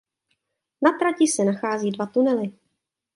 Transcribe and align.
Na 0.81 0.97
trati 0.99 1.27
se 1.27 1.43
nachází 1.45 1.91
dva 1.91 2.05
tunely. 2.05 2.51